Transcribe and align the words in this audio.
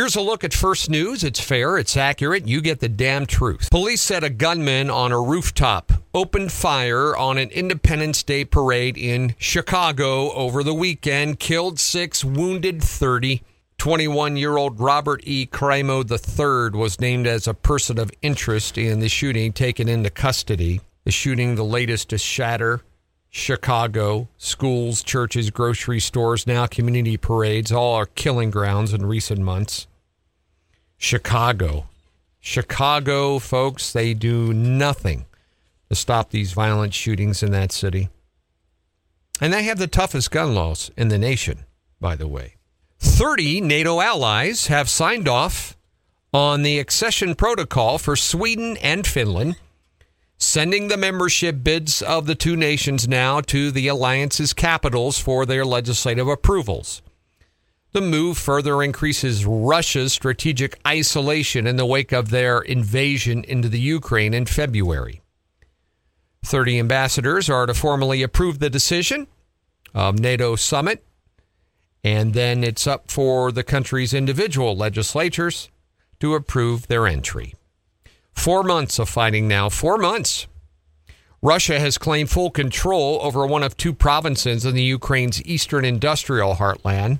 Here's 0.00 0.16
a 0.16 0.22
look 0.22 0.44
at 0.44 0.54
First 0.54 0.88
News. 0.88 1.22
It's 1.22 1.40
fair, 1.40 1.76
it's 1.76 1.94
accurate, 1.94 2.48
you 2.48 2.62
get 2.62 2.80
the 2.80 2.88
damn 2.88 3.26
truth. 3.26 3.68
Police 3.70 4.00
said 4.00 4.24
a 4.24 4.30
gunman 4.30 4.88
on 4.88 5.12
a 5.12 5.20
rooftop 5.20 5.92
opened 6.14 6.52
fire 6.52 7.14
on 7.14 7.36
an 7.36 7.50
Independence 7.50 8.22
Day 8.22 8.46
parade 8.46 8.96
in 8.96 9.34
Chicago 9.36 10.32
over 10.32 10.62
the 10.62 10.72
weekend, 10.72 11.38
killed 11.38 11.78
six, 11.78 12.24
wounded 12.24 12.82
30. 12.82 13.42
21 13.76 14.38
year 14.38 14.56
old 14.56 14.80
Robert 14.80 15.20
E. 15.24 15.44
Crimo 15.44 16.00
III 16.00 16.78
was 16.78 16.98
named 16.98 17.26
as 17.26 17.46
a 17.46 17.52
person 17.52 17.98
of 17.98 18.10
interest 18.22 18.78
in 18.78 19.00
the 19.00 19.08
shooting, 19.10 19.52
taken 19.52 19.86
into 19.86 20.08
custody. 20.08 20.80
The 21.04 21.10
shooting, 21.10 21.56
the 21.56 21.62
latest 21.62 22.08
to 22.08 22.16
shatter 22.16 22.80
Chicago, 23.28 24.28
schools, 24.38 25.02
churches, 25.02 25.50
grocery 25.50 26.00
stores, 26.00 26.46
now 26.46 26.66
community 26.66 27.16
parades, 27.16 27.70
all 27.70 27.94
are 27.94 28.06
killing 28.06 28.50
grounds 28.50 28.92
in 28.92 29.06
recent 29.06 29.40
months. 29.40 29.86
Chicago. 31.02 31.86
Chicago, 32.40 33.38
folks, 33.38 33.90
they 33.90 34.12
do 34.12 34.52
nothing 34.52 35.24
to 35.88 35.94
stop 35.94 36.28
these 36.28 36.52
violent 36.52 36.92
shootings 36.92 37.42
in 37.42 37.52
that 37.52 37.72
city. 37.72 38.10
And 39.40 39.50
they 39.50 39.62
have 39.62 39.78
the 39.78 39.86
toughest 39.86 40.30
gun 40.30 40.54
laws 40.54 40.90
in 40.98 41.08
the 41.08 41.16
nation, 41.16 41.64
by 41.98 42.16
the 42.16 42.28
way. 42.28 42.56
30 42.98 43.62
NATO 43.62 44.00
allies 44.00 44.66
have 44.66 44.90
signed 44.90 45.26
off 45.26 45.74
on 46.34 46.62
the 46.62 46.78
accession 46.78 47.34
protocol 47.34 47.96
for 47.96 48.14
Sweden 48.14 48.76
and 48.82 49.06
Finland 49.06 49.56
sending 50.36 50.88
the 50.88 50.98
membership 50.98 51.64
bids 51.64 52.02
of 52.02 52.26
the 52.26 52.34
two 52.34 52.56
nations 52.56 53.08
now 53.08 53.40
to 53.40 53.70
the 53.70 53.88
alliance's 53.88 54.52
capitals 54.52 55.18
for 55.18 55.46
their 55.46 55.64
legislative 55.64 56.28
approvals. 56.28 57.00
The 57.92 58.00
move 58.00 58.38
further 58.38 58.82
increases 58.82 59.44
Russia's 59.44 60.12
strategic 60.12 60.78
isolation 60.86 61.66
in 61.66 61.76
the 61.76 61.86
wake 61.86 62.12
of 62.12 62.30
their 62.30 62.60
invasion 62.60 63.42
into 63.44 63.68
the 63.68 63.80
Ukraine 63.80 64.32
in 64.32 64.46
February. 64.46 65.22
30 66.44 66.78
ambassadors 66.78 67.50
are 67.50 67.66
to 67.66 67.74
formally 67.74 68.22
approve 68.22 68.60
the 68.60 68.70
decision 68.70 69.26
of 69.92 70.20
NATO 70.20 70.54
summit, 70.54 71.04
and 72.04 72.32
then 72.32 72.62
it's 72.62 72.86
up 72.86 73.10
for 73.10 73.50
the 73.50 73.64
country's 73.64 74.14
individual 74.14 74.76
legislatures 74.76 75.68
to 76.20 76.34
approve 76.34 76.86
their 76.86 77.06
entry. 77.06 77.54
Four 78.32 78.62
months 78.62 78.98
of 78.98 79.08
fighting 79.08 79.48
now. 79.48 79.68
Four 79.68 79.98
months. 79.98 80.46
Russia 81.42 81.80
has 81.80 81.98
claimed 81.98 82.30
full 82.30 82.50
control 82.50 83.18
over 83.22 83.46
one 83.46 83.62
of 83.62 83.76
two 83.76 83.92
provinces 83.92 84.64
in 84.64 84.74
the 84.74 84.82
Ukraine's 84.82 85.42
eastern 85.44 85.84
industrial 85.84 86.54
heartland. 86.54 87.18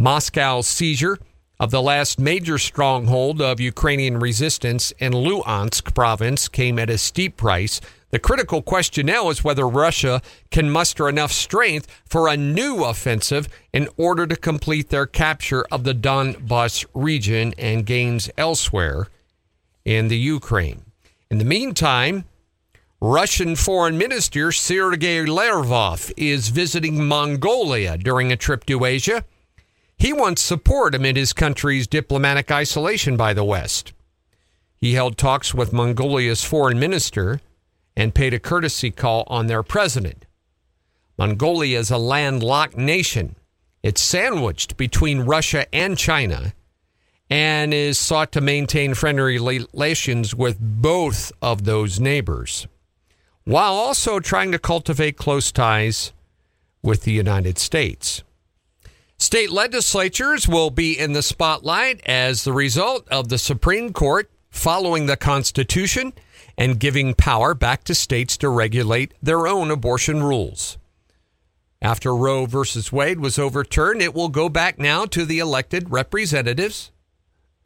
Moscow's 0.00 0.66
seizure 0.66 1.18
of 1.58 1.70
the 1.70 1.82
last 1.82 2.18
major 2.18 2.56
stronghold 2.56 3.42
of 3.42 3.60
Ukrainian 3.60 4.18
resistance 4.18 4.92
in 4.92 5.12
Luhansk 5.12 5.94
province 5.94 6.48
came 6.48 6.78
at 6.78 6.88
a 6.88 6.96
steep 6.96 7.36
price. 7.36 7.82
The 8.08 8.18
critical 8.18 8.62
question 8.62 9.04
now 9.04 9.28
is 9.28 9.44
whether 9.44 9.68
Russia 9.68 10.22
can 10.50 10.70
muster 10.70 11.06
enough 11.06 11.32
strength 11.32 11.86
for 12.08 12.28
a 12.28 12.36
new 12.38 12.82
offensive 12.82 13.46
in 13.74 13.90
order 13.98 14.26
to 14.26 14.36
complete 14.36 14.88
their 14.88 15.04
capture 15.04 15.66
of 15.70 15.84
the 15.84 15.92
Donbas 15.92 16.86
region 16.94 17.52
and 17.58 17.84
gains 17.84 18.30
elsewhere 18.38 19.08
in 19.84 20.08
the 20.08 20.16
Ukraine. 20.16 20.80
In 21.30 21.36
the 21.36 21.44
meantime, 21.44 22.24
Russian 23.02 23.54
Foreign 23.54 23.98
Minister 23.98 24.50
Sergei 24.50 25.26
Lavrov 25.26 26.10
is 26.16 26.48
visiting 26.48 27.06
Mongolia 27.06 27.98
during 27.98 28.32
a 28.32 28.36
trip 28.36 28.64
to 28.64 28.86
Asia. 28.86 29.26
He 30.00 30.14
wants 30.14 30.40
support 30.40 30.94
amid 30.94 31.18
his 31.18 31.34
country's 31.34 31.86
diplomatic 31.86 32.50
isolation 32.50 33.18
by 33.18 33.34
the 33.34 33.44
West. 33.44 33.92
He 34.74 34.94
held 34.94 35.18
talks 35.18 35.52
with 35.52 35.74
Mongolia's 35.74 36.42
foreign 36.42 36.78
minister 36.78 37.42
and 37.94 38.14
paid 38.14 38.32
a 38.32 38.38
courtesy 38.38 38.90
call 38.90 39.24
on 39.26 39.46
their 39.46 39.62
president. 39.62 40.24
Mongolia 41.18 41.78
is 41.78 41.90
a 41.90 41.98
landlocked 41.98 42.78
nation. 42.78 43.36
It's 43.82 44.00
sandwiched 44.00 44.78
between 44.78 45.20
Russia 45.20 45.66
and 45.74 45.98
China 45.98 46.54
and 47.28 47.74
is 47.74 47.98
sought 47.98 48.32
to 48.32 48.40
maintain 48.40 48.94
friendly 48.94 49.38
relations 49.38 50.34
with 50.34 50.56
both 50.58 51.30
of 51.42 51.64
those 51.64 52.00
neighbors, 52.00 52.66
while 53.44 53.74
also 53.74 54.18
trying 54.18 54.50
to 54.52 54.58
cultivate 54.58 55.18
close 55.18 55.52
ties 55.52 56.14
with 56.82 57.02
the 57.02 57.12
United 57.12 57.58
States. 57.58 58.22
State 59.20 59.50
legislatures 59.50 60.48
will 60.48 60.70
be 60.70 60.98
in 60.98 61.12
the 61.12 61.22
spotlight 61.22 62.00
as 62.06 62.42
the 62.42 62.54
result 62.54 63.06
of 63.10 63.28
the 63.28 63.36
Supreme 63.36 63.92
Court 63.92 64.30
following 64.48 65.04
the 65.04 65.16
Constitution 65.16 66.14
and 66.56 66.80
giving 66.80 67.12
power 67.12 67.52
back 67.52 67.84
to 67.84 67.94
states 67.94 68.38
to 68.38 68.48
regulate 68.48 69.12
their 69.22 69.46
own 69.46 69.70
abortion 69.70 70.22
rules. 70.22 70.78
After 71.82 72.16
Roe 72.16 72.46
v. 72.46 72.62
Wade 72.90 73.20
was 73.20 73.38
overturned, 73.38 74.00
it 74.00 74.14
will 74.14 74.30
go 74.30 74.48
back 74.48 74.78
now 74.78 75.04
to 75.04 75.26
the 75.26 75.38
elected 75.38 75.90
representatives 75.90 76.90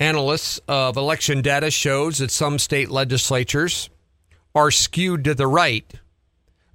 analysts 0.00 0.60
of 0.66 0.96
election 0.96 1.40
data 1.40 1.70
shows 1.70 2.18
that 2.18 2.32
some 2.32 2.58
state 2.58 2.90
legislatures 2.90 3.90
are 4.56 4.72
skewed 4.72 5.22
to 5.22 5.36
the 5.36 5.46
right. 5.46 5.88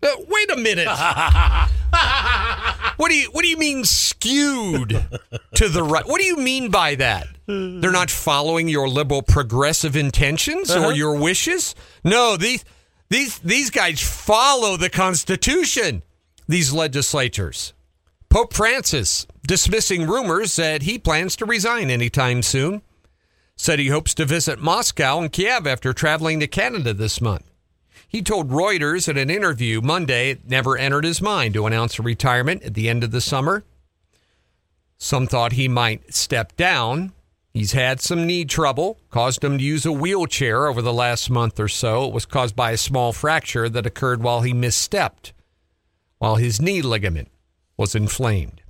Uh, 0.02 0.08
wait 0.30 0.50
a 0.50 0.56
minute. 0.56 0.88
what 3.00 3.12
do 3.12 3.18
you 3.18 3.32
what 3.32 3.44
do 3.44 3.48
you 3.48 3.56
mean 3.56 3.86
skewed 3.86 4.90
to 5.56 5.70
the 5.70 5.82
right? 5.82 6.06
What 6.06 6.20
do 6.20 6.28
you 6.28 6.36
mean 6.36 6.70
by 6.70 6.96
that? 6.96 7.28
They're 7.48 7.94
not 7.94 8.12
following 8.12 8.68
your 8.68 8.90
liberal 8.90 9.22
progressive 9.22 9.96
intentions 9.96 10.70
uh-huh. 10.70 10.88
or 10.88 10.92
your 10.92 11.18
wishes? 11.18 11.76
No, 12.04 12.36
these 12.36 12.66
these 13.08 13.40
these 13.40 13.70
guys 13.70 14.02
follow 14.02 14.76
the 14.76 14.90
Constitution. 14.90 16.04
These 16.50 16.74
legislatures. 16.74 17.72
Pope 18.28 18.54
Francis 18.54 19.26
dismissing 19.48 20.06
rumors 20.06 20.58
that 20.58 20.82
he 20.82 21.00
plans 21.00 21.38
to 21.38 21.46
resign 21.46 21.90
anytime 21.90 22.42
soon 22.42 22.82
said 23.56 23.80
he 23.80 23.88
hopes 23.88 24.14
to 24.16 24.26
visit 24.26 24.60
Moscow 24.60 25.22
and 25.22 25.32
Kiev 25.32 25.66
after 25.66 25.94
traveling 25.94 26.42
to 26.42 26.48
Canada 26.48 26.94
this 26.94 27.22
month. 27.22 27.49
He 28.10 28.24
told 28.24 28.50
Reuters 28.50 29.08
in 29.08 29.18
an 29.18 29.30
interview 29.30 29.82
Monday 29.82 30.32
it 30.32 30.50
never 30.50 30.76
entered 30.76 31.06
his 31.06 31.22
mind 31.22 31.54
to 31.54 31.68
announce 31.68 32.00
a 32.00 32.02
retirement 32.02 32.64
at 32.64 32.74
the 32.74 32.90
end 32.90 33.04
of 33.04 33.12
the 33.12 33.22
summer. 33.22 33.64
Some 34.98 35.28
thought 35.28 35.54
he 35.54 35.68
might 35.68 36.12
step 36.12 36.58
down. 36.58 37.14
He's 37.54 37.74
had 37.74 38.02
some 38.02 38.26
knee 38.26 38.46
trouble, 38.46 38.98
caused 39.12 39.44
him 39.44 39.60
to 39.60 39.64
use 39.64 39.86
a 39.86 39.92
wheelchair 39.92 40.66
over 40.66 40.82
the 40.82 40.92
last 40.92 41.30
month 41.30 41.60
or 41.60 41.68
so. 41.68 42.06
It 42.06 42.14
was 42.14 42.26
caused 42.26 42.56
by 42.56 42.72
a 42.72 42.78
small 42.78 43.14
fracture 43.14 43.70
that 43.70 43.86
occurred 43.86 44.24
while 44.24 44.42
he 44.42 44.54
misstepped, 44.54 45.32
while 46.18 46.38
his 46.38 46.60
knee 46.60 46.82
ligament 46.82 47.30
was 47.78 47.94
inflamed. 47.94 48.62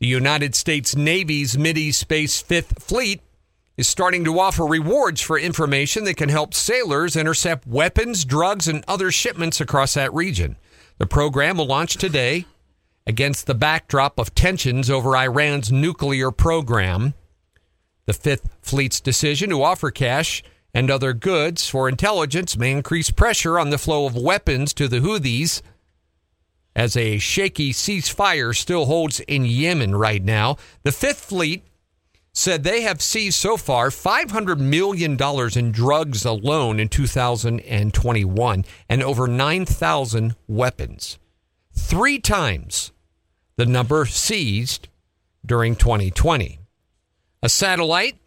The 0.00 0.08
United 0.08 0.56
States 0.56 0.96
Navy's 0.96 1.56
Mid 1.56 1.78
Space 1.94 2.42
Fifth 2.42 2.82
Fleet 2.82 3.20
is 3.76 3.88
starting 3.88 4.24
to 4.24 4.38
offer 4.38 4.64
rewards 4.64 5.20
for 5.20 5.38
information 5.38 6.04
that 6.04 6.16
can 6.16 6.28
help 6.28 6.54
sailors 6.54 7.16
intercept 7.16 7.66
weapons, 7.66 8.24
drugs, 8.24 8.68
and 8.68 8.84
other 8.86 9.10
shipments 9.10 9.60
across 9.60 9.94
that 9.94 10.12
region. 10.12 10.56
The 10.98 11.06
program 11.06 11.56
will 11.56 11.66
launch 11.66 11.96
today 11.96 12.46
against 13.06 13.46
the 13.46 13.54
backdrop 13.54 14.18
of 14.18 14.34
tensions 14.34 14.90
over 14.90 15.16
Iran's 15.16 15.72
nuclear 15.72 16.30
program. 16.30 17.14
The 18.06 18.12
Fifth 18.12 18.48
Fleet's 18.60 19.00
decision 19.00 19.50
to 19.50 19.62
offer 19.62 19.90
cash 19.90 20.42
and 20.74 20.90
other 20.90 21.12
goods 21.12 21.68
for 21.68 21.88
intelligence 21.88 22.56
may 22.56 22.72
increase 22.72 23.10
pressure 23.10 23.58
on 23.58 23.70
the 23.70 23.78
flow 23.78 24.06
of 24.06 24.14
weapons 24.14 24.74
to 24.74 24.88
the 24.88 25.00
Houthis 25.00 25.62
as 26.76 26.96
a 26.96 27.18
shaky 27.18 27.72
ceasefire 27.72 28.54
still 28.54 28.86
holds 28.86 29.20
in 29.20 29.44
Yemen 29.44 29.96
right 29.96 30.22
now. 30.22 30.56
The 30.82 30.92
Fifth 30.92 31.24
Fleet 31.24 31.64
said 32.32 32.62
they 32.62 32.82
have 32.82 33.02
seized 33.02 33.38
so 33.38 33.56
far 33.56 33.88
$500 33.88 34.58
million 34.58 35.18
in 35.58 35.72
drugs 35.72 36.24
alone 36.24 36.78
in 36.78 36.88
2021 36.88 38.64
and 38.88 39.02
over 39.02 39.26
9,000 39.26 40.36
weapons. 40.46 41.18
Three 41.72 42.18
times 42.18 42.92
the 43.56 43.66
number 43.66 44.06
seized 44.06 44.88
during 45.44 45.76
2020. 45.76 46.58
A 47.42 47.48
satellite 47.48 48.18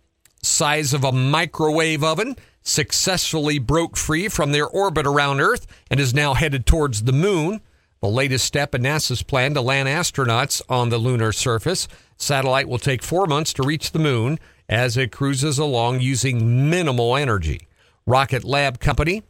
size 0.42 0.94
of 0.94 1.04
a 1.04 1.12
microwave 1.12 2.04
oven 2.04 2.36
successfully 2.62 3.60
broke 3.60 3.98
free 3.98 4.28
from 4.28 4.52
their 4.52 4.68
orbit 4.68 5.06
around 5.06 5.40
Earth 5.40 5.66
and 5.90 6.00
is 6.00 6.14
now 6.14 6.34
headed 6.34 6.66
towards 6.66 7.04
the 7.04 7.14
moon 7.14 7.62
the 8.04 8.10
latest 8.10 8.44
step 8.44 8.76
in 8.76 8.82
NASA's 8.82 9.24
plan 9.24 9.54
to 9.54 9.62
land 9.62 9.88
astronauts 9.88 10.62
on 10.68 10.90
the 10.90 10.98
lunar 10.98 11.32
surface. 11.32 11.88
Satellite 12.24 12.70
will 12.70 12.80
take 12.80 13.04
four 13.04 13.26
months 13.28 13.54
to 13.54 13.64
reach 13.64 13.92
the 13.92 14.00
moon 14.00 14.40
as 14.70 14.98
it 14.98 15.12
cruises 15.12 15.60
along 15.60 16.00
using 16.00 16.70
minimal 16.70 17.16
energy. 17.16 17.68
Rocket 18.06 18.44
Lab 18.44 18.80
Company 18.80 19.24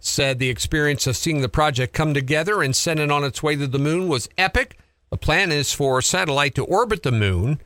said 0.00 0.38
the 0.38 0.50
experience 0.50 1.06
of 1.06 1.16
seeing 1.16 1.40
the 1.40 1.48
project 1.48 1.92
come 1.92 2.14
together 2.14 2.62
and 2.62 2.74
send 2.74 3.00
it 3.00 3.10
on 3.10 3.24
its 3.24 3.42
way 3.42 3.56
to 3.56 3.66
the 3.66 3.78
moon 3.78 4.08
was 4.08 4.28
epic. 4.36 4.78
The 5.10 5.16
plan 5.16 5.50
is 5.52 5.72
for 5.72 5.98
a 5.98 6.02
satellite 6.02 6.54
to 6.56 6.64
orbit 6.64 7.02
the 7.02 7.12
moon 7.12 7.60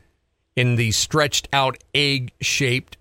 in 0.55 0.75
the 0.75 0.91
stretched 0.91 1.47
out 1.51 1.83
egg 1.93 2.31
shaped 2.39 2.97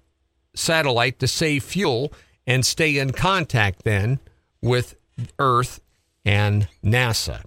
satellite 0.55 1.19
to 1.21 1.29
save 1.29 1.63
fuel 1.65 2.13
and 2.47 2.65
stay 2.65 2.99
in 2.99 3.13
contact 3.13 3.85
then 3.85 4.19
with 4.61 4.97
Earth 5.39 5.81
and 6.25 6.69
NASA. 6.85 7.45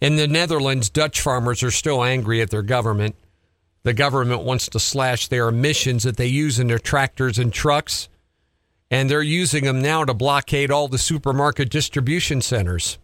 In 0.00 0.16
the 0.16 0.28
Netherlands, 0.28 0.90
Dutch 0.90 1.20
farmers 1.20 1.62
are 1.62 1.70
still 1.70 2.04
angry 2.04 2.40
at 2.40 2.50
their 2.50 2.62
government. 2.62 3.16
The 3.82 3.94
government 3.94 4.42
wants 4.42 4.68
to 4.68 4.78
slash 4.78 5.28
their 5.28 5.48
emissions 5.48 6.04
that 6.04 6.16
they 6.16 6.26
use 6.26 6.58
in 6.58 6.68
their 6.68 6.78
tractors 6.78 7.38
and 7.38 7.52
trucks, 7.52 8.08
and 8.90 9.10
they're 9.10 9.22
using 9.22 9.64
them 9.64 9.82
now 9.82 10.04
to 10.04 10.14
blockade 10.14 10.70
all 10.70 10.88
the 10.88 10.98
supermarket 10.98 11.70
distribution 11.70 12.40
centers. 12.40 12.98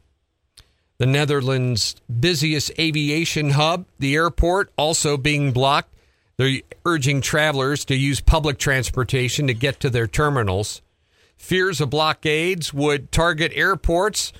The 0.99 1.07
Netherlands' 1.07 1.97
busiest 2.21 2.71
aviation 2.79 3.51
hub, 3.51 3.87
the 3.99 4.15
airport, 4.15 4.73
also 4.79 5.17
being 5.17 5.53
blocked. 5.53 5.93
They're 6.37 6.61
urging 6.85 7.21
travelers 7.21 7.85
to 7.87 7.97
use 7.97 8.21
public 8.21 8.59
transportation 8.59 9.49
to 9.49 9.55
get 9.55 9.81
to 9.81 9.91
their 9.91 10.07
terminals. 10.07 10.83
Fears 11.37 11.81
of 11.81 11.91
blockades 11.91 12.73
would 12.73 13.11
target 13.11 13.53
airports 13.55 14.33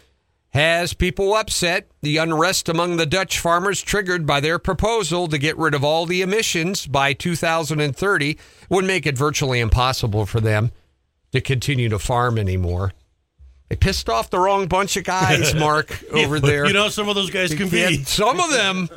has 0.55 0.95
people 0.95 1.35
upset. 1.35 1.89
The 2.01 2.17
unrest 2.17 2.69
among 2.69 2.97
the 2.97 3.07
Dutch 3.07 3.41
farmers, 3.41 3.83
triggered 3.83 4.25
by 4.25 4.41
their 4.41 4.59
proposal 4.61 5.27
to 5.29 5.37
get 5.37 5.59
rid 5.59 5.75
of 5.75 5.83
all 5.83 6.07
the 6.07 6.23
emissions 6.23 6.87
by 6.87 7.13
2030, 7.13 8.39
would 8.71 8.85
make 8.85 9.05
it 9.05 9.19
virtually 9.19 9.59
impossible 9.59 10.27
for 10.27 10.41
them 10.41 10.71
to 11.33 11.41
continue 11.41 11.89
to 11.89 11.99
farm 11.99 12.39
anymore. 12.39 12.93
They 13.69 13.77
pissed 13.77 14.09
off 14.09 14.31
the 14.31 14.39
wrong 14.39 14.69
bunch 14.69 14.97
of 14.97 15.03
guys, 15.05 15.55
Mark, 15.57 16.05
over 16.13 16.39
there. 16.39 16.67
You 16.67 16.73
know, 16.73 16.89
some 16.89 17.09
of 17.09 17.17
those 17.17 17.31
guys 17.31 17.53
can 17.53 17.69
be. 17.69 18.05
some 18.05 18.39
of 18.39 18.51
them 18.51 18.89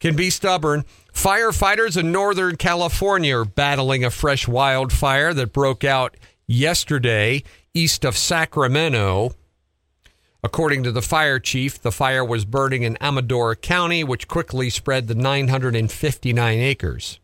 can 0.00 0.16
be 0.16 0.30
stubborn. 0.30 0.84
Firefighters 1.12 1.98
in 1.98 2.10
Northern 2.10 2.56
California 2.56 3.36
are 3.36 3.44
battling 3.44 4.04
a 4.04 4.10
fresh 4.10 4.48
wildfire 4.48 5.34
that 5.34 5.52
broke 5.52 5.84
out 5.84 6.16
yesterday 6.46 7.42
east 7.74 8.06
of 8.06 8.16
Sacramento. 8.16 9.34
According 10.44 10.82
to 10.82 10.92
the 10.92 11.02
fire 11.02 11.38
chief, 11.38 11.80
the 11.80 11.92
fire 11.92 12.24
was 12.24 12.44
burning 12.44 12.82
in 12.82 12.96
Amador 13.00 13.54
County, 13.54 14.02
which 14.02 14.26
quickly 14.26 14.70
spread 14.70 15.06
to 15.06 15.14
959 15.14 16.58
acres. 16.58 17.20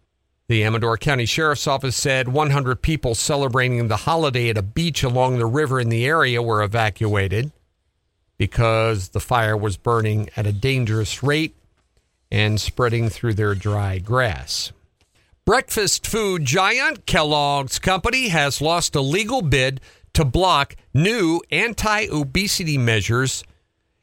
The 0.46 0.64
Amador 0.64 0.96
County 0.96 1.26
Sheriff's 1.26 1.66
Office 1.66 1.96
said 1.96 2.28
100 2.28 2.80
people 2.80 3.16
celebrating 3.16 3.88
the 3.88 3.96
holiday 3.96 4.50
at 4.50 4.56
a 4.56 4.62
beach 4.62 5.02
along 5.02 5.38
the 5.38 5.46
river 5.46 5.80
in 5.80 5.88
the 5.88 6.06
area 6.06 6.40
were 6.40 6.62
evacuated 6.62 7.50
because 8.38 9.08
the 9.08 9.20
fire 9.20 9.56
was 9.56 9.76
burning 9.76 10.30
at 10.36 10.46
a 10.46 10.52
dangerous 10.52 11.22
rate 11.22 11.56
and 12.30 12.60
spreading 12.60 13.08
through 13.10 13.34
their 13.34 13.54
dry 13.54 13.98
grass. 13.98 14.72
Breakfast 15.44 16.06
food 16.06 16.44
giant 16.44 17.04
Kellogg's 17.04 17.78
Company 17.78 18.28
has 18.28 18.60
lost 18.60 18.94
a 18.94 19.00
legal 19.00 19.42
bid 19.42 19.80
to 20.18 20.24
block 20.24 20.74
new 20.92 21.40
anti 21.52 22.08
obesity 22.10 22.76
measures 22.76 23.44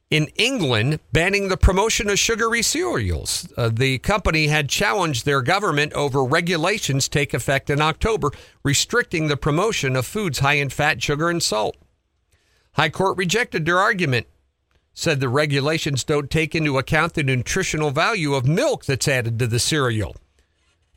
in 0.10 0.28
England 0.38 0.98
banning 1.12 1.50
the 1.50 1.58
promotion 1.58 2.10
of 2.10 2.18
sugary 2.18 2.62
cereals. 2.62 3.52
Uh, 3.58 3.70
the 3.70 3.98
company 3.98 4.48
had 4.48 4.70
challenged 4.70 5.26
their 5.26 5.42
government 5.42 5.92
over 5.92 6.24
regulations 6.24 7.10
take 7.10 7.34
effect 7.34 7.70
in 7.70 7.82
October 7.82 8.32
restricting 8.64 9.28
the 9.28 9.36
promotion 9.36 9.98
of 9.98 10.06
foods 10.06 10.40
high 10.40 10.54
in 10.54 10.70
fat, 10.70 11.04
sugar, 11.04 11.30
and 11.30 11.44
salt. 11.44 11.76
High 12.76 12.92
Court 12.92 13.18
rejected 13.18 13.66
their 13.66 13.80
argument, 13.80 14.26
said 14.94 15.20
the 15.20 15.28
regulations 15.28 16.06
don't 16.06 16.32
take 16.32 16.56
into 16.56 16.78
account 16.78 17.16
the 17.16 17.24
nutritional 17.24 17.92
value 17.92 18.36
of 18.36 18.48
milk 18.48 18.86
that's 18.86 19.10
added 19.10 19.38
to 19.40 19.48
the 19.48 19.60
cereal. 19.60 20.16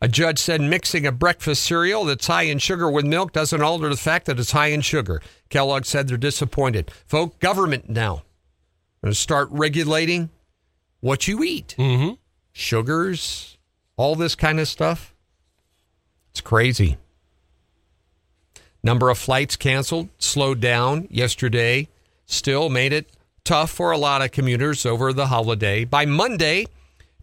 A 0.00 0.09
judge 0.09 0.39
said 0.39 0.61
mixing 0.61 1.06
a 1.06 1.12
breakfast 1.12 1.65
cereal 1.65 2.05
that's 2.05 2.27
high 2.27 2.43
in 2.43 2.59
sugar 2.59 2.91
with 2.91 3.05
milk 3.05 3.33
doesn't 3.33 3.62
alter 3.62 3.89
the 3.89 3.97
fact 3.97 4.27
that 4.27 4.39
it's 4.39 4.53
high 4.53 4.69
in 4.69 4.81
sugar. 4.81 5.21
Kellogg 5.49 5.85
said 5.85 6.09
they're 6.09 6.17
disappointed. 6.17 6.91
Folk, 7.06 7.39
government 7.41 7.89
now 7.89 8.23
going 9.03 9.12
to 9.12 9.19
start 9.19 9.49
regulating 9.50 10.31
what 11.00 11.29
you 11.29 11.43
eat. 11.43 11.75
Mm-hmm. 11.79 12.15
Sugars, 12.53 13.56
all 13.97 14.15
this 14.15 14.35
kind 14.35 14.59
of 14.61 14.69
stuff. 14.69 15.15
It's 16.31 16.41
crazy. 16.41 16.97
Number 18.83 19.11
of 19.11 19.19
flights 19.19 19.56
canceled, 19.56 20.09
slowed 20.19 20.61
down 20.61 21.09
yesterday, 21.11 21.89
still 22.27 22.69
made 22.69 22.93
it 22.93 23.11
tough 23.44 23.71
for 23.71 23.91
a 23.91 23.99
lot 23.99 24.23
of 24.23 24.31
commuters 24.31 24.85
over 24.87 25.12
the 25.12 25.27
holiday. 25.27 25.85
By 25.85 26.06
Monday, 26.06 26.67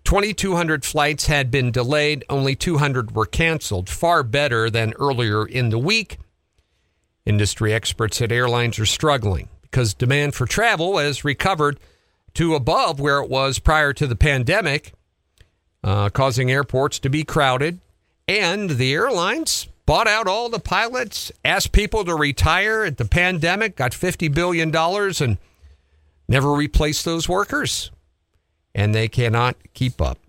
2,200 0.06 0.86
flights 0.86 1.25
had 1.25 1.50
been 1.50 1.72
delayed, 1.72 2.24
only 2.30 2.56
200 2.56 3.16
were 3.16 3.25
canceled, 3.25 3.90
far 3.90 4.22
better 4.22 4.69
than 4.69 4.94
earlier 4.94 5.46
in 5.46 5.69
the 5.69 5.80
week. 5.80 6.19
Industry 7.25 7.74
experts 7.74 8.18
said 8.18 8.31
airlines 8.31 8.78
are 8.78 8.86
struggling 8.86 9.50
because 9.63 9.96
demand 9.96 10.36
for 10.36 10.46
travel 10.46 11.00
has 11.00 11.25
recovered 11.25 11.80
to 12.36 12.54
above 12.54 13.00
where 13.00 13.19
it 13.19 13.30
was 13.30 13.57
prior 13.57 13.94
to 13.94 14.06
the 14.06 14.16
pandemic, 14.16 14.94
uh, 15.84 16.10
causing 16.10 16.52
airports 16.52 17.00
to 17.00 17.10
be 17.10 17.24
crowded. 17.24 17.80
And 18.28 18.72
the 18.72 18.94
airlines 18.94 19.68
bought 19.88 20.07
out 20.07 20.28
all 20.28 20.50
the 20.50 20.60
pilots, 20.60 21.31
asked 21.44 21.72
people 21.72 22.06
to 22.06 22.13
retire 22.13 22.84
at 22.84 22.98
the 22.98 23.06
pandemic, 23.06 23.75
got 23.75 23.92
$50 23.92 24.31
billion, 24.31 24.75
and 24.75 25.40
never 26.28 26.52
replaced 26.52 27.06
those 27.06 27.28
workers 27.28 27.90
and 28.75 28.94
they 28.94 29.07
cannot 29.07 29.56
keep 29.74 30.01
up. 30.01 30.19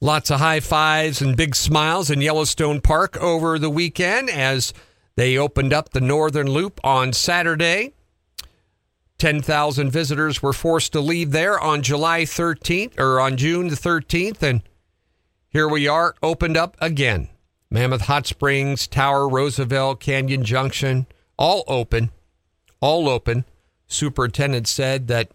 Lots 0.00 0.30
of 0.30 0.38
high 0.38 0.60
fives 0.60 1.20
and 1.20 1.36
big 1.36 1.56
smiles 1.56 2.10
in 2.10 2.20
Yellowstone 2.20 2.80
Park 2.80 3.16
over 3.16 3.58
the 3.58 3.70
weekend 3.70 4.30
as 4.30 4.72
they 5.16 5.36
opened 5.36 5.72
up 5.72 5.90
the 5.90 6.00
Northern 6.00 6.46
Loop 6.46 6.80
on 6.84 7.12
Saturday. 7.12 7.92
10,000 9.18 9.90
visitors 9.90 10.42
were 10.42 10.52
forced 10.52 10.92
to 10.92 11.00
leave 11.00 11.32
there 11.32 11.58
on 11.58 11.82
July 11.82 12.22
13th 12.22 12.98
or 12.98 13.20
on 13.20 13.36
June 13.36 13.68
the 13.68 13.76
13th. 13.76 14.42
And 14.42 14.62
here 15.48 15.68
we 15.68 15.88
are, 15.88 16.14
opened 16.22 16.56
up 16.56 16.76
again. 16.80 17.28
Mammoth 17.70 18.02
Hot 18.02 18.26
Springs, 18.26 18.86
Tower, 18.86 19.28
Roosevelt, 19.28 20.00
Canyon 20.00 20.44
Junction, 20.44 21.06
all 21.36 21.64
open. 21.66 22.10
All 22.80 23.08
open. 23.08 23.44
Superintendent 23.86 24.68
said 24.68 25.08
that 25.08 25.30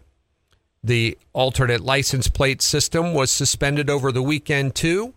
the 0.82 1.18
alternate 1.32 1.82
license 1.82 2.28
plate 2.28 2.62
system 2.62 3.12
was 3.12 3.30
suspended 3.30 3.90
over 3.90 4.10
the 4.10 4.22
weekend 4.22 4.74
too, 4.74 5.14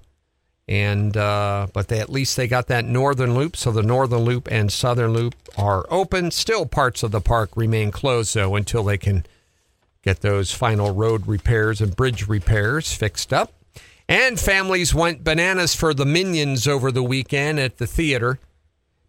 and 0.67 1.15
uh, 1.15 1.67
but 1.73 1.87
they 1.87 1.99
at 1.99 2.09
least 2.09 2.35
they 2.35 2.47
got 2.47 2.67
that 2.67 2.85
northern 2.85 3.33
loop. 3.35 3.55
So 3.55 3.71
the 3.71 3.83
northern 3.83 4.19
loop 4.19 4.49
and 4.51 4.71
southern 4.71 5.13
loop 5.13 5.35
are 5.57 5.85
open. 5.89 6.31
Still, 6.31 6.65
parts 6.65 7.03
of 7.03 7.11
the 7.11 7.21
park 7.21 7.51
remain 7.55 7.91
closed 7.91 8.35
though 8.35 8.55
until 8.55 8.83
they 8.83 8.97
can 8.97 9.25
get 10.03 10.19
those 10.21 10.51
final 10.51 10.93
road 10.93 11.27
repairs 11.27 11.79
and 11.79 11.95
bridge 11.95 12.27
repairs 12.27 12.93
fixed 12.93 13.31
up. 13.31 13.53
And 14.07 14.37
families 14.37 14.93
went 14.93 15.23
bananas 15.23 15.75
for 15.75 15.93
the 15.93 16.05
Minions 16.05 16.67
over 16.67 16.91
the 16.91 17.03
weekend 17.03 17.57
at 17.59 17.77
the 17.77 17.87
theater. 17.87 18.37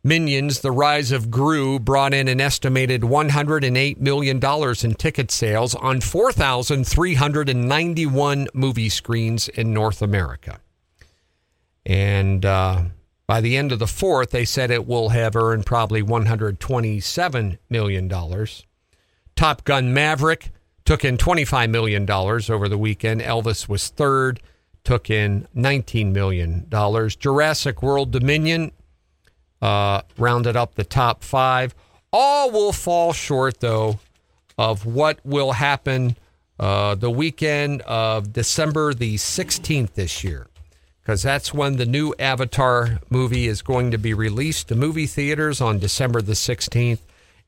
Minions, 0.06 0.60
The 0.60 0.70
Rise 0.70 1.12
of 1.12 1.30
Gru 1.30 1.78
brought 1.78 2.12
in 2.12 2.28
an 2.28 2.38
estimated 2.38 3.00
$108 3.00 3.98
million 3.98 4.36
in 4.36 4.94
ticket 4.94 5.30
sales 5.30 5.74
on 5.74 6.02
4,391 6.02 8.48
movie 8.52 8.90
screens 8.90 9.48
in 9.48 9.72
North 9.72 10.02
America. 10.02 10.60
And 11.86 12.44
uh, 12.44 12.82
by 13.26 13.40
the 13.40 13.56
end 13.56 13.72
of 13.72 13.78
the 13.78 13.86
fourth, 13.86 14.28
they 14.28 14.44
said 14.44 14.70
it 14.70 14.86
will 14.86 15.08
have 15.08 15.36
earned 15.36 15.64
probably 15.64 16.02
$127 16.02 17.56
million. 17.70 18.46
Top 19.34 19.64
Gun 19.64 19.94
Maverick 19.94 20.50
took 20.84 21.02
in 21.02 21.16
$25 21.16 21.70
million 21.70 22.10
over 22.10 22.68
the 22.68 22.76
weekend. 22.76 23.22
Elvis 23.22 23.70
was 23.70 23.88
third, 23.88 24.42
took 24.84 25.08
in 25.08 25.48
$19 25.56 26.12
million. 26.12 26.68
Jurassic 27.18 27.82
World 27.82 28.10
Dominion 28.10 28.70
uh, 29.64 30.02
rounded 30.18 30.56
up 30.56 30.74
the 30.74 30.84
top 30.84 31.24
five. 31.24 31.74
All 32.12 32.50
will 32.50 32.72
fall 32.72 33.14
short, 33.14 33.60
though, 33.60 33.98
of 34.58 34.84
what 34.84 35.18
will 35.24 35.52
happen 35.52 36.16
uh, 36.60 36.94
the 36.94 37.10
weekend 37.10 37.80
of 37.82 38.32
December 38.32 38.92
the 38.92 39.16
16th 39.16 39.94
this 39.94 40.22
year, 40.22 40.48
because 41.00 41.22
that's 41.22 41.54
when 41.54 41.76
the 41.76 41.86
new 41.86 42.14
Avatar 42.18 43.00
movie 43.08 43.48
is 43.48 43.62
going 43.62 43.90
to 43.90 43.98
be 43.98 44.12
released 44.12 44.68
to 44.68 44.74
movie 44.76 45.06
theaters 45.06 45.62
on 45.62 45.78
December 45.78 46.20
the 46.20 46.34
16th, 46.34 47.00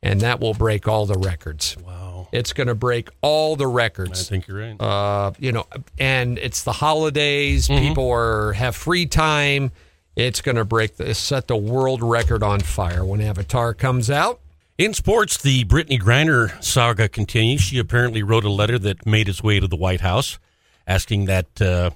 and 0.02 0.20
that 0.22 0.40
will 0.40 0.54
break 0.54 0.88
all 0.88 1.04
the 1.04 1.18
records. 1.18 1.76
Wow. 1.84 2.28
It's 2.32 2.54
going 2.54 2.66
to 2.66 2.74
break 2.74 3.10
all 3.20 3.56
the 3.56 3.68
records. 3.68 4.22
I 4.22 4.30
think 4.30 4.48
you're 4.48 4.58
right. 4.58 4.80
Uh, 4.80 5.32
you 5.38 5.52
know, 5.52 5.66
and 5.98 6.38
it's 6.38 6.64
the 6.64 6.72
holidays. 6.72 7.68
Mm-hmm. 7.68 7.86
People 7.86 8.10
are 8.10 8.52
have 8.54 8.74
free 8.74 9.04
time. 9.04 9.70
It's 10.16 10.40
going 10.40 10.56
to 10.56 10.64
break 10.64 10.96
the, 10.96 11.14
set 11.14 11.46
the 11.46 11.56
world 11.56 12.02
record 12.02 12.42
on 12.42 12.60
fire 12.60 13.04
when 13.04 13.20
Avatar 13.20 13.74
comes 13.74 14.10
out. 14.10 14.40
In 14.78 14.94
sports, 14.94 15.40
the 15.40 15.64
Brittney 15.64 16.00
Griner 16.00 16.62
saga 16.62 17.08
continues. 17.08 17.60
She 17.60 17.78
apparently 17.78 18.22
wrote 18.22 18.44
a 18.44 18.50
letter 18.50 18.78
that 18.78 19.06
made 19.06 19.28
its 19.28 19.42
way 19.42 19.60
to 19.60 19.68
the 19.68 19.76
White 19.76 20.00
House 20.00 20.38
asking 20.86 21.24
that 21.26 21.60
uh, 21.60 21.90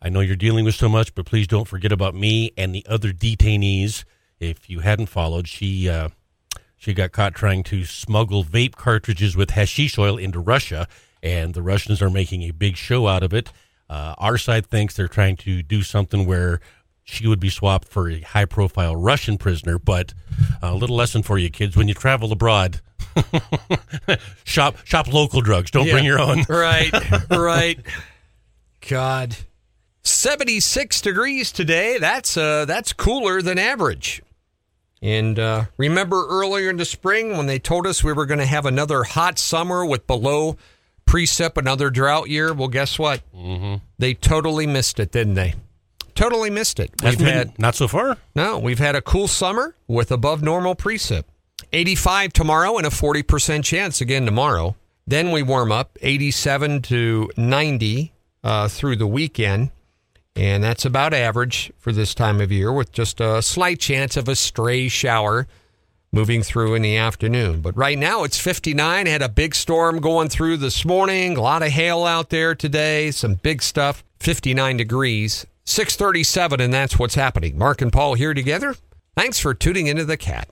I 0.00 0.08
know 0.08 0.20
you're 0.20 0.36
dealing 0.36 0.64
with 0.64 0.74
so 0.74 0.88
much, 0.88 1.14
but 1.14 1.26
please 1.26 1.46
don't 1.46 1.68
forget 1.68 1.92
about 1.92 2.14
me 2.14 2.52
and 2.56 2.74
the 2.74 2.84
other 2.88 3.12
detainees. 3.12 4.04
If 4.40 4.68
you 4.68 4.80
hadn't 4.80 5.06
followed, 5.06 5.46
she 5.46 5.88
uh, 5.88 6.08
she 6.76 6.94
got 6.94 7.12
caught 7.12 7.34
trying 7.34 7.62
to 7.64 7.84
smuggle 7.84 8.42
vape 8.44 8.74
cartridges 8.74 9.36
with 9.36 9.50
hashish 9.50 9.98
oil 9.98 10.18
into 10.18 10.40
Russia, 10.40 10.88
and 11.22 11.54
the 11.54 11.62
Russians 11.62 12.02
are 12.02 12.10
making 12.10 12.42
a 12.42 12.50
big 12.50 12.76
show 12.76 13.06
out 13.06 13.22
of 13.22 13.32
it. 13.32 13.52
Uh, 13.88 14.14
our 14.18 14.36
side 14.36 14.66
thinks 14.66 14.96
they're 14.96 15.06
trying 15.06 15.36
to 15.36 15.62
do 15.62 15.82
something 15.82 16.26
where 16.26 16.60
she 17.04 17.26
would 17.26 17.40
be 17.40 17.50
swapped 17.50 17.88
for 17.88 18.08
a 18.08 18.20
high 18.20 18.44
profile 18.44 18.94
Russian 18.96 19.38
prisoner. 19.38 19.78
But 19.78 20.14
a 20.62 20.74
little 20.74 20.96
lesson 20.96 21.22
for 21.22 21.38
you 21.38 21.50
kids 21.50 21.76
when 21.76 21.88
you 21.88 21.94
travel 21.94 22.32
abroad. 22.32 22.80
shop 24.44 24.76
shop 24.84 25.12
local 25.12 25.40
drugs. 25.40 25.70
Don't 25.70 25.86
Yeah. 25.86 25.92
bring 25.94 26.04
your 26.04 26.20
own. 26.20 26.44
Right, 26.48 26.90
right. 27.30 27.78
God. 28.88 29.36
76 30.04 31.00
degrees 31.00 31.52
today. 31.52 31.98
That's 31.98 32.36
uh 32.36 32.64
that's 32.64 32.92
cooler 32.92 33.40
than 33.42 33.58
average. 33.58 34.22
And 35.00 35.36
uh, 35.38 35.64
remember 35.76 36.26
earlier 36.28 36.70
in 36.70 36.76
the 36.76 36.84
spring 36.84 37.36
when 37.36 37.46
they 37.46 37.58
told 37.58 37.88
us 37.88 38.04
we 38.04 38.12
were 38.12 38.24
going 38.26 38.38
to 38.38 38.46
have 38.46 38.66
another 38.66 39.02
hot 39.02 39.36
summer 39.36 39.84
with 39.84 40.06
below 40.06 40.56
precip, 41.06 41.56
another 41.56 41.90
drought 41.90 42.28
year? 42.28 42.54
Well, 42.54 42.68
guess 42.68 43.00
what? 43.00 43.20
Mm-hmm. 43.34 43.84
They 43.98 44.14
totally 44.14 44.64
missed 44.68 45.00
it, 45.00 45.10
didn't 45.10 45.34
they? 45.34 45.54
Totally 46.14 46.50
missed 46.50 46.78
it. 46.80 46.90
We've 47.02 47.14
Hasn't 47.14 47.28
had 47.28 47.58
not 47.58 47.74
so 47.74 47.88
far. 47.88 48.18
no, 48.34 48.58
we've 48.58 48.78
had 48.78 48.94
a 48.96 49.02
cool 49.02 49.28
summer 49.28 49.74
with 49.86 50.10
above 50.12 50.42
normal 50.42 50.74
precip. 50.74 51.24
85 51.72 52.32
tomorrow 52.32 52.76
and 52.76 52.86
a 52.86 52.90
40% 52.90 53.64
chance 53.64 54.00
again 54.00 54.26
tomorrow. 54.26 54.76
Then 55.06 55.30
we 55.30 55.42
warm 55.42 55.72
up 55.72 55.98
87 56.02 56.82
to 56.82 57.30
90 57.36 58.12
uh, 58.44 58.68
through 58.68 58.96
the 58.96 59.06
weekend. 59.06 59.70
And 60.34 60.62
that's 60.64 60.84
about 60.84 61.12
average 61.12 61.72
for 61.78 61.92
this 61.92 62.14
time 62.14 62.40
of 62.40 62.50
year 62.50 62.72
with 62.72 62.92
just 62.92 63.20
a 63.20 63.42
slight 63.42 63.78
chance 63.80 64.16
of 64.16 64.28
a 64.28 64.36
stray 64.36 64.88
shower 64.88 65.46
moving 66.10 66.42
through 66.42 66.74
in 66.74 66.82
the 66.82 66.96
afternoon. 66.96 67.60
But 67.60 67.76
right 67.76 67.98
now 67.98 68.24
it's 68.24 68.38
59. 68.38 69.06
Had 69.06 69.22
a 69.22 69.28
big 69.28 69.54
storm 69.54 70.00
going 70.00 70.28
through 70.28 70.58
this 70.58 70.84
morning. 70.84 71.36
A 71.36 71.40
lot 71.42 71.62
of 71.62 71.68
hail 71.68 72.04
out 72.04 72.30
there 72.30 72.54
today. 72.54 73.10
Some 73.10 73.34
big 73.34 73.62
stuff. 73.62 74.04
59 74.20 74.76
degrees. 74.76 75.46
637 75.64 76.60
and 76.60 76.72
that's 76.72 76.98
what's 76.98 77.14
happening. 77.14 77.58
Mark 77.58 77.80
and 77.80 77.92
Paul 77.92 78.14
here 78.14 78.34
together. 78.34 78.74
Thanks 79.16 79.38
for 79.38 79.54
tuning 79.54 79.86
into 79.86 80.04
the 80.04 80.16
cat. 80.16 80.48